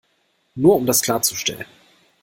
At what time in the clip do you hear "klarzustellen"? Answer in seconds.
1.03-1.67